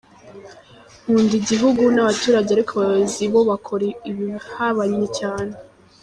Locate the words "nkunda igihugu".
1.03-1.83